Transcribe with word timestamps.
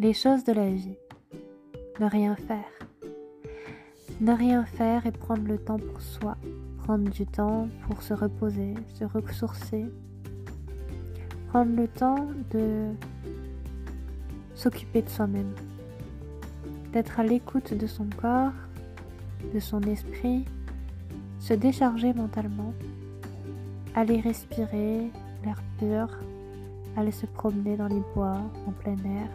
les 0.00 0.12
choses 0.12 0.44
de 0.44 0.52
la 0.52 0.70
vie. 0.70 0.96
Ne 1.98 2.06
rien 2.06 2.36
faire. 2.36 2.70
Ne 4.20 4.32
rien 4.32 4.64
faire 4.64 5.06
et 5.06 5.10
prendre 5.10 5.42
le 5.42 5.58
temps 5.58 5.78
pour 5.78 6.00
soi. 6.00 6.36
Prendre 6.84 7.10
du 7.10 7.26
temps 7.26 7.68
pour 7.86 8.02
se 8.02 8.14
reposer, 8.14 8.74
se 8.94 9.04
ressourcer. 9.04 9.86
Prendre 11.48 11.74
le 11.74 11.88
temps 11.88 12.28
de 12.52 12.90
s'occuper 14.54 15.02
de 15.02 15.08
soi-même. 15.08 15.52
D'être 16.92 17.18
à 17.18 17.24
l'écoute 17.24 17.74
de 17.74 17.86
son 17.88 18.06
corps, 18.20 18.52
de 19.52 19.58
son 19.58 19.80
esprit, 19.82 20.44
se 21.40 21.54
décharger 21.54 22.12
mentalement, 22.14 22.72
aller 23.96 24.20
respirer 24.20 25.10
l'air 25.44 25.60
pur, 25.78 26.08
aller 26.96 27.12
se 27.12 27.26
promener 27.26 27.76
dans 27.76 27.88
les 27.88 28.02
bois, 28.14 28.40
en 28.66 28.72
plein 28.72 28.96
air. 29.04 29.28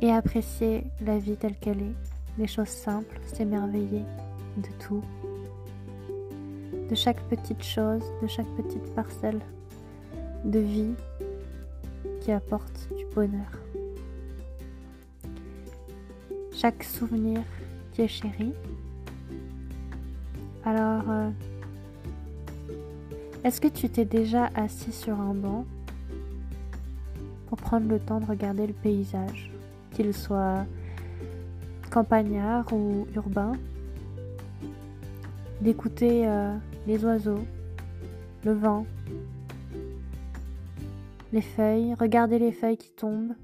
Et 0.00 0.12
apprécier 0.12 0.84
la 1.04 1.18
vie 1.18 1.36
telle 1.36 1.56
qu'elle 1.56 1.80
est, 1.80 1.94
les 2.38 2.46
choses 2.46 2.68
simples, 2.68 3.18
s'émerveiller 3.26 4.04
de 4.56 4.68
tout, 4.78 5.02
de 6.88 6.94
chaque 6.94 7.20
petite 7.28 7.62
chose, 7.62 8.02
de 8.22 8.28
chaque 8.28 8.46
petite 8.56 8.94
parcelle 8.94 9.40
de 10.44 10.60
vie 10.60 10.94
qui 12.20 12.32
apporte 12.32 12.88
du 12.96 13.04
bonheur. 13.14 13.50
Chaque 16.54 16.84
souvenir 16.84 17.40
qui 17.92 18.02
est 18.02 18.08
chéri. 18.08 18.52
Alors, 20.64 21.10
euh, 21.10 21.30
est-ce 23.44 23.60
que 23.60 23.68
tu 23.68 23.88
t'es 23.88 24.04
déjà 24.04 24.50
assis 24.54 24.92
sur 24.92 25.18
un 25.18 25.34
banc 25.34 25.64
pour 27.48 27.58
prendre 27.58 27.88
le 27.88 27.98
temps 27.98 28.20
de 28.20 28.26
regarder 28.26 28.66
le 28.66 28.72
paysage, 28.72 29.50
qu'il 29.98 30.14
soit 30.14 30.64
campagnard 31.90 32.72
ou 32.72 33.08
urbain, 33.16 33.52
d'écouter 35.60 36.28
euh, 36.28 36.54
les 36.86 37.04
oiseaux, 37.04 37.44
le 38.44 38.52
vent, 38.52 38.86
les 41.32 41.40
feuilles, 41.40 41.94
regarder 41.94 42.38
les 42.38 42.52
feuilles 42.52 42.76
qui 42.76 42.92
tombent 42.92 43.34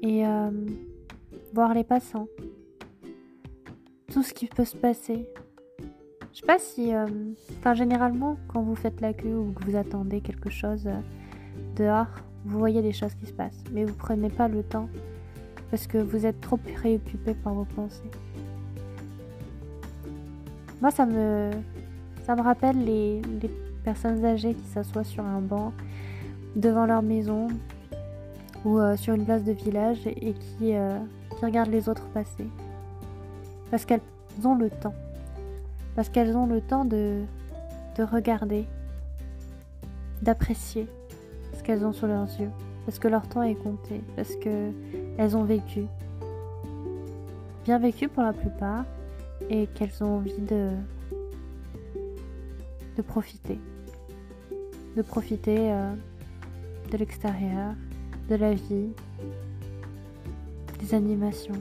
et 0.00 0.26
euh, 0.26 0.50
voir 1.52 1.74
les 1.74 1.84
passants, 1.84 2.28
tout 4.10 4.22
ce 4.22 4.32
qui 4.32 4.46
peut 4.46 4.64
se 4.64 4.76
passer 4.76 5.28
je 6.32 6.38
sais 6.38 6.46
pas 6.46 6.58
si. 6.60 6.94
Euh, 6.94 7.06
généralement, 7.74 8.38
quand 8.48 8.62
vous 8.62 8.76
faites 8.76 9.00
la 9.00 9.12
queue 9.12 9.36
ou 9.36 9.52
que 9.52 9.64
vous 9.64 9.76
attendez 9.76 10.20
quelque 10.20 10.48
chose 10.48 10.88
dehors, 11.74 12.06
vous 12.44 12.58
voyez 12.58 12.82
des 12.82 12.92
choses 12.92 13.14
qui 13.14 13.26
se 13.26 13.32
passent. 13.32 13.62
Mais 13.72 13.84
vous 13.84 13.94
prenez 13.94 14.30
pas 14.30 14.48
le 14.48 14.62
temps 14.62 14.88
parce 15.70 15.86
que 15.86 15.98
vous 15.98 16.26
êtes 16.26 16.40
trop 16.40 16.56
préoccupé 16.56 17.34
par 17.34 17.54
vos 17.54 17.64
pensées. 17.64 18.10
Moi, 20.80 20.90
ça 20.90 21.06
me. 21.06 21.50
Ça 22.24 22.36
me 22.36 22.42
rappelle 22.42 22.84
les, 22.84 23.22
les 23.42 23.50
personnes 23.82 24.24
âgées 24.24 24.54
qui 24.54 24.66
s'assoient 24.66 25.04
sur 25.04 25.24
un 25.24 25.40
banc 25.40 25.72
devant 26.54 26.86
leur 26.86 27.02
maison 27.02 27.48
ou 28.64 28.78
euh, 28.78 28.96
sur 28.96 29.14
une 29.14 29.24
place 29.24 29.42
de 29.42 29.52
village 29.52 30.06
et, 30.06 30.34
qui, 30.34 30.74
qui 30.74 31.44
regardent 31.44 31.70
les 31.70 31.88
autres 31.88 32.06
passer. 32.08 32.46
Parce 33.70 33.84
qu'elles 33.84 34.02
ont 34.44 34.54
le 34.54 34.70
temps 34.70 34.94
parce 35.94 36.08
qu'elles 36.08 36.36
ont 36.36 36.46
le 36.46 36.60
temps 36.60 36.84
de, 36.84 37.22
de 37.96 38.02
regarder, 38.02 38.66
d'apprécier 40.22 40.86
qu'elles 41.62 41.84
ont 41.84 41.92
sous 41.92 42.06
leurs 42.06 42.28
yeux, 42.40 42.50
parce 42.86 42.98
que 42.98 43.08
leur 43.08 43.28
temps 43.28 43.42
est 43.42 43.54
compté, 43.54 44.00
parce 44.16 44.34
qu'elles 44.36 45.36
ont 45.36 45.44
vécu, 45.44 45.84
bien 47.64 47.78
vécu 47.78 48.08
pour 48.08 48.22
la 48.22 48.32
plupart, 48.32 48.84
et 49.48 49.66
qu'elles 49.68 50.02
ont 50.02 50.16
envie 50.16 50.40
de, 50.40 50.70
de 52.96 53.02
profiter, 53.02 53.58
de 54.96 55.02
profiter 55.02 55.72
euh, 55.72 55.94
de 56.90 56.96
l'extérieur, 56.96 57.74
de 58.28 58.34
la 58.36 58.54
vie, 58.54 58.90
des 60.78 60.94
animations. 60.94 61.60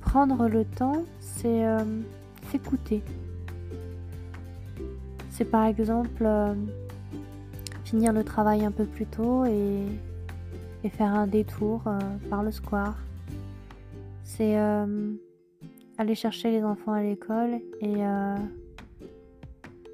Prendre 0.00 0.48
le 0.48 0.64
temps, 0.64 1.04
c'est 1.20 1.64
euh, 1.64 1.84
s'écouter. 2.50 3.02
C'est 5.40 5.50
par 5.50 5.64
exemple 5.64 6.22
euh, 6.26 6.52
finir 7.84 8.12
le 8.12 8.24
travail 8.24 8.62
un 8.62 8.70
peu 8.70 8.84
plus 8.84 9.06
tôt 9.06 9.46
et, 9.46 9.86
faire 10.90 11.14
un 11.14 11.26
détour 11.26 11.80
euh, 11.86 11.98
par 12.28 12.42
le 12.42 12.50
square. 12.50 12.98
C'est 14.22 14.54
aller 15.96 16.14
chercher 16.14 16.50
les 16.50 16.62
enfants 16.62 16.92
à 16.92 17.02
l'école 17.02 17.58
et, 17.80 18.02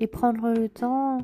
et 0.00 0.06
prendre 0.08 0.48
le 0.48 0.68
temps 0.68 1.18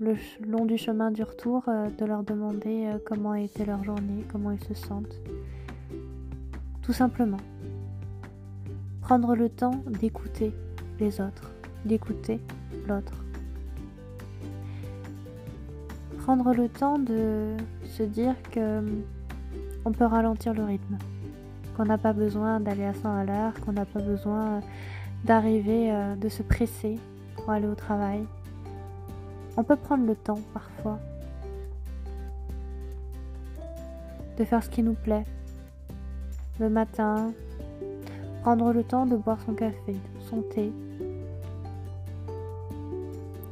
le 0.00 0.16
long 0.44 0.64
du 0.64 0.76
chemin 0.76 1.12
du 1.12 1.22
retour 1.22 1.62
de 1.66 2.04
leur 2.04 2.24
demander 2.24 2.90
comment 3.06 3.30
a 3.32 3.40
été 3.40 3.64
leur 3.64 3.84
journée, 3.84 4.24
comment 4.30 4.50
ils 4.50 4.62
se 4.64 4.74
sentent. 4.74 5.20
Tout 6.82 6.92
simplement 6.92 7.40
prendre 9.00 9.36
le 9.36 9.48
temps 9.48 9.82
d'écouter 10.00 10.52
les 10.98 11.20
autres, 11.20 11.52
d'écouter 11.84 12.40
l'autre. 12.88 13.24
Prendre 16.28 16.52
le 16.52 16.68
temps 16.68 16.98
de 16.98 17.56
se 17.84 18.02
dire 18.02 18.34
que 18.50 18.80
hum, 18.80 19.02
on 19.86 19.92
peut 19.92 20.04
ralentir 20.04 20.52
le 20.52 20.62
rythme, 20.62 20.98
qu'on 21.74 21.86
n'a 21.86 21.96
pas 21.96 22.12
besoin 22.12 22.60
d'aller 22.60 22.84
à 22.84 22.92
100 22.92 23.16
à 23.16 23.24
l'heure, 23.24 23.54
qu'on 23.64 23.72
n'a 23.72 23.86
pas 23.86 24.00
besoin 24.00 24.60
d'arriver, 25.24 25.90
euh, 25.90 26.16
de 26.16 26.28
se 26.28 26.42
presser 26.42 26.98
pour 27.34 27.48
aller 27.50 27.66
au 27.66 27.74
travail. 27.74 28.26
On 29.56 29.64
peut 29.64 29.76
prendre 29.76 30.04
le 30.04 30.14
temps 30.14 30.40
parfois 30.52 30.98
de 34.36 34.44
faire 34.44 34.62
ce 34.62 34.68
qui 34.68 34.82
nous 34.82 34.92
plaît. 34.92 35.24
Le 36.60 36.68
matin, 36.68 37.32
Prendre 38.42 38.74
le 38.74 38.84
temps 38.84 39.06
de 39.06 39.16
boire 39.16 39.38
son 39.46 39.54
café, 39.54 39.96
son 40.28 40.42
thé, 40.42 40.70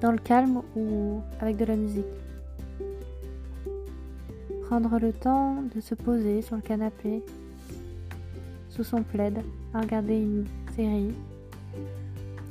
dans 0.03 0.13
le 0.13 0.19
calme 0.19 0.61
ou 0.77 1.23
avec 1.41 1.57
de 1.57 1.65
la 1.65 1.75
musique. 1.75 2.05
Prendre 4.67 4.99
le 4.99 5.13
temps 5.13 5.63
de 5.75 5.81
se 5.81 5.95
poser 5.95 6.43
sur 6.43 6.57
le 6.57 6.63
canapé, 6.63 7.23
sous 8.69 8.85
son 8.85 9.03
plaid, 9.03 9.39
à 9.73 9.81
regarder 9.81 10.17
une 10.17 10.45
série, 10.75 11.15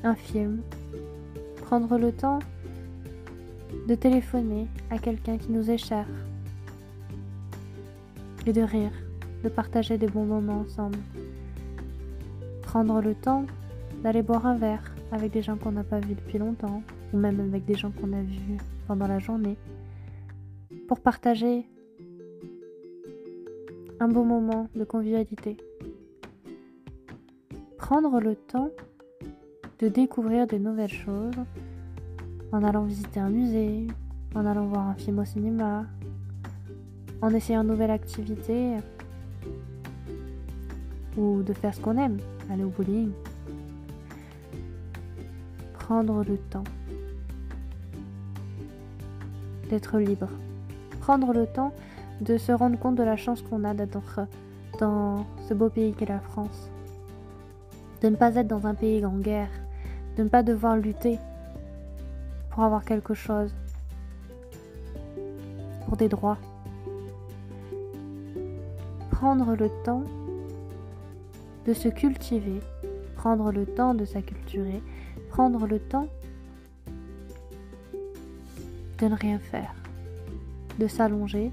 un 0.03 0.15
film. 0.15 0.61
Prendre 1.63 1.97
le 1.97 2.11
temps 2.11 2.39
de 3.87 3.95
téléphoner 3.95 4.67
à 4.89 4.97
quelqu'un 4.97 5.37
qui 5.37 5.51
nous 5.51 5.69
est 5.69 5.77
cher 5.77 6.07
et 8.45 8.53
de 8.53 8.61
rire, 8.61 8.91
de 9.43 9.49
partager 9.49 9.97
des 9.97 10.07
bons 10.07 10.25
moments 10.25 10.61
ensemble 10.61 10.97
prendre 12.75 12.99
le 12.99 13.15
temps 13.15 13.45
d'aller 14.03 14.21
boire 14.21 14.45
un 14.45 14.57
verre 14.57 14.93
avec 15.13 15.31
des 15.31 15.41
gens 15.41 15.55
qu'on 15.55 15.71
n'a 15.71 15.85
pas 15.85 16.01
vus 16.01 16.13
depuis 16.13 16.37
longtemps, 16.37 16.83
ou 17.13 17.17
même 17.17 17.39
avec 17.39 17.63
des 17.63 17.75
gens 17.75 17.89
qu'on 17.89 18.11
a 18.11 18.21
vus 18.21 18.57
pendant 18.85 19.07
la 19.07 19.19
journée, 19.19 19.55
pour 20.89 20.99
partager 20.99 21.65
un 24.00 24.07
beau 24.07 24.23
moment 24.23 24.67
de 24.75 24.83
convivialité. 24.83 25.57
Prendre 27.78 28.19
le 28.19 28.35
temps 28.35 28.69
de 29.79 29.87
découvrir 29.87 30.47
des 30.47 30.59
nouvelles 30.59 30.91
choses 30.91 31.35
en 32.52 32.64
allant 32.64 32.84
visiter 32.84 33.19
un 33.19 33.29
musée, 33.29 33.87
en 34.34 34.46
allant 34.46 34.66
voir 34.66 34.87
un 34.87 34.96
film 34.96 35.19
au 35.19 35.25
cinéma, 35.25 35.85
en 37.22 37.29
essayant 37.34 37.61
une 37.61 37.69
nouvelle 37.69 37.91
activité 37.91 38.75
ou 41.17 41.41
de 41.43 41.53
faire 41.53 41.73
ce 41.73 41.79
qu'on 41.79 41.97
aime 41.97 42.17
aller 42.49 42.64
au 42.64 42.69
bowling. 42.69 43.11
Prendre 45.73 46.23
le 46.23 46.37
temps 46.37 46.64
d'être 49.69 49.99
libre. 49.99 50.29
Prendre 50.99 51.34
le 51.34 51.46
temps 51.46 51.73
de 52.22 52.38
se 52.38 52.52
rendre 52.52 52.79
compte 52.79 52.96
de 52.96 53.03
la 53.03 53.17
chance 53.17 53.41
qu'on 53.41 53.64
a 53.64 53.73
d'être 53.73 54.28
dans 54.79 55.26
ce 55.47 55.53
beau 55.53 55.70
pays 55.70 55.94
qu'est 55.94 56.06
la 56.06 56.20
France. 56.20 56.70
De 58.02 58.09
ne 58.09 58.16
pas 58.16 58.35
être 58.35 58.47
dans 58.47 58.67
un 58.67 58.73
pays 58.73 59.06
en 59.06 59.17
guerre. 59.17 59.50
De 60.17 60.23
ne 60.23 60.29
pas 60.29 60.44
devoir 60.44 60.78
lutter 60.78 61.20
pour 62.50 62.64
avoir 62.64 62.85
quelque 62.85 63.14
chose. 63.14 63.53
Pour 65.85 65.97
des 65.97 66.08
droits. 66.08 66.38
Prendre 69.12 69.56
le 69.56 69.70
temps 69.84 70.03
de 71.66 71.73
se 71.73 71.90
cultiver, 71.90 72.59
prendre 73.16 73.52
le 73.52 73.66
temps 73.66 73.94
de 73.94 74.06
s'acculturer, 74.06 74.82
prendre 75.29 75.66
le 75.66 75.79
temps 75.79 76.08
de 79.00 79.08
ne 79.08 79.16
rien 79.16 79.40
faire, 79.40 79.73
de 80.79 80.88
s'allonger 80.88 81.52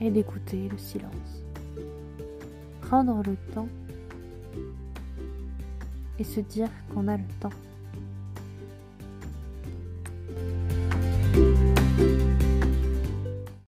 et 0.00 0.10
d'écouter 0.10 0.68
le 0.68 0.78
silence. 0.78 1.44
Prendre 2.80 3.22
le 3.24 3.36
temps 3.54 3.68
et 6.18 6.24
se 6.24 6.40
dire 6.40 6.68
qu'on 6.92 7.08
a 7.08 7.16
le 7.16 7.24
temps. 7.40 7.50